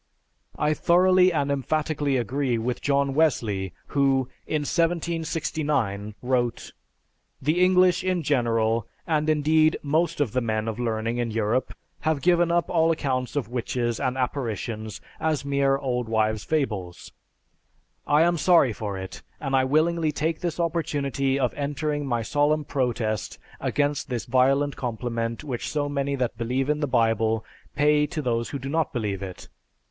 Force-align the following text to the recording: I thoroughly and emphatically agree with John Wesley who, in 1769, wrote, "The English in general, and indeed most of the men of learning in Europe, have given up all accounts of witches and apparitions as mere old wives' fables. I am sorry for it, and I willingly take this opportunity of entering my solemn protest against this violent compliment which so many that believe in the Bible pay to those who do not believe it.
I 0.57 0.73
thoroughly 0.73 1.31
and 1.31 1.51
emphatically 1.51 2.17
agree 2.17 2.57
with 2.57 2.81
John 2.81 3.13
Wesley 3.13 3.71
who, 3.89 4.29
in 4.47 4.61
1769, 4.63 6.15
wrote, 6.23 6.71
"The 7.39 7.63
English 7.63 8.03
in 8.03 8.23
general, 8.23 8.87
and 9.05 9.29
indeed 9.29 9.77
most 9.83 10.19
of 10.19 10.31
the 10.31 10.41
men 10.41 10.67
of 10.67 10.79
learning 10.79 11.19
in 11.19 11.29
Europe, 11.29 11.75
have 11.99 12.23
given 12.23 12.51
up 12.51 12.67
all 12.67 12.89
accounts 12.89 13.35
of 13.35 13.49
witches 13.49 13.99
and 13.99 14.17
apparitions 14.17 15.01
as 15.19 15.45
mere 15.45 15.77
old 15.77 16.09
wives' 16.09 16.43
fables. 16.45 17.11
I 18.07 18.23
am 18.23 18.37
sorry 18.39 18.73
for 18.73 18.97
it, 18.97 19.21
and 19.39 19.55
I 19.55 19.65
willingly 19.65 20.11
take 20.11 20.39
this 20.41 20.59
opportunity 20.59 21.39
of 21.39 21.53
entering 21.53 22.07
my 22.07 22.23
solemn 22.23 22.65
protest 22.65 23.37
against 23.59 24.09
this 24.09 24.25
violent 24.25 24.75
compliment 24.75 25.43
which 25.43 25.69
so 25.69 25.87
many 25.87 26.15
that 26.15 26.39
believe 26.39 26.71
in 26.71 26.79
the 26.79 26.87
Bible 26.87 27.45
pay 27.75 28.07
to 28.07 28.23
those 28.23 28.49
who 28.49 28.57
do 28.57 28.67
not 28.67 28.93
believe 28.93 29.21
it. 29.21 29.47